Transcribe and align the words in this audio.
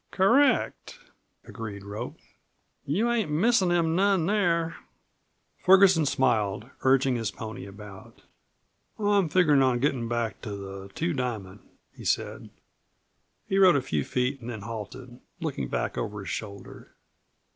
"Correct," 0.09 0.97
agreed 1.45 1.83
Rope. 1.85 2.17
"You 2.87 3.11
ain't 3.11 3.29
missin' 3.29 3.69
them 3.69 3.95
none 3.95 4.25
there." 4.25 4.77
Ferguson 5.63 6.07
smiled, 6.07 6.67
urging 6.81 7.17
his 7.17 7.29
pony 7.29 7.67
about. 7.67 8.23
"I'm 8.97 9.29
figgerin' 9.29 9.61
on 9.61 9.77
gettin' 9.77 10.07
back 10.07 10.41
to 10.41 10.55
the 10.55 10.89
Two 10.95 11.13
Diamond," 11.13 11.59
he 11.95 12.03
said. 12.03 12.49
He 13.45 13.59
rode 13.59 13.75
a 13.75 13.81
few 13.83 14.03
feet 14.03 14.41
and 14.41 14.49
then 14.49 14.61
halted, 14.61 15.19
looking 15.39 15.67
back 15.67 15.99
over 15.99 16.21
his 16.21 16.29
shoulder. 16.29 16.95